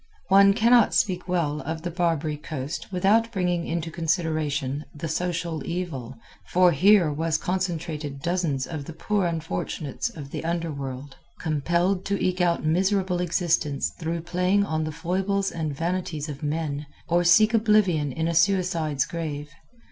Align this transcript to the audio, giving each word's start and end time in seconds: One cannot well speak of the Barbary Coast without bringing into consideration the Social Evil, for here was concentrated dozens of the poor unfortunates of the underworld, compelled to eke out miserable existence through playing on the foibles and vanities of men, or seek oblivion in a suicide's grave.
One 0.29 0.55
cannot 0.55 0.81
well 0.85 0.91
speak 0.93 1.23
of 1.29 1.83
the 1.83 1.91
Barbary 1.91 2.35
Coast 2.37 2.91
without 2.91 3.31
bringing 3.31 3.67
into 3.67 3.91
consideration 3.91 4.83
the 4.95 5.07
Social 5.07 5.63
Evil, 5.63 6.17
for 6.47 6.71
here 6.71 7.13
was 7.13 7.37
concentrated 7.37 8.19
dozens 8.19 8.65
of 8.65 8.85
the 8.85 8.93
poor 8.93 9.27
unfortunates 9.27 10.09
of 10.09 10.31
the 10.31 10.43
underworld, 10.43 11.17
compelled 11.39 12.03
to 12.05 12.17
eke 12.17 12.41
out 12.41 12.65
miserable 12.65 13.21
existence 13.21 13.91
through 13.99 14.21
playing 14.21 14.65
on 14.65 14.85
the 14.85 14.91
foibles 14.91 15.51
and 15.51 15.75
vanities 15.77 16.27
of 16.27 16.41
men, 16.41 16.87
or 17.07 17.23
seek 17.23 17.53
oblivion 17.53 18.11
in 18.11 18.27
a 18.27 18.33
suicide's 18.33 19.05
grave. 19.05 19.51